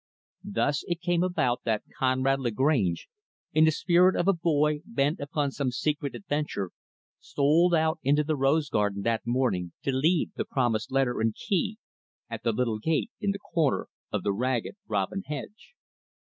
Thus 0.51 0.83
it 0.87 0.99
came 0.99 1.21
about 1.21 1.61
that 1.63 1.83
Conrad 1.99 2.39
Lagrange 2.39 3.07
in 3.53 3.65
the 3.65 3.71
spirit 3.71 4.15
of 4.15 4.27
a 4.27 4.33
boy 4.33 4.79
bent 4.83 5.19
upon 5.19 5.51
some 5.51 5.69
secret 5.69 6.15
adventure 6.15 6.71
stole 7.19 7.75
out 7.75 7.99
into 8.01 8.23
the 8.23 8.35
rose 8.35 8.67
garden, 8.67 9.03
that 9.03 9.27
morning, 9.27 9.73
to 9.83 9.91
leave 9.91 10.33
the 10.33 10.43
promised 10.45 10.91
letter 10.91 11.21
and 11.21 11.35
key 11.35 11.77
at 12.31 12.41
the 12.41 12.51
little 12.51 12.79
gate 12.79 13.11
in 13.21 13.29
the 13.29 13.37
corner 13.37 13.89
of 14.11 14.23
the 14.23 14.33
Ragged 14.33 14.75
Robin 14.87 15.21
hedge. 15.21 15.75